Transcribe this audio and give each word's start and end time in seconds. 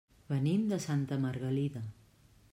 Venim 0.29 0.63
de 0.71 0.79
Santa 0.85 1.19
Margalida. 1.27 1.83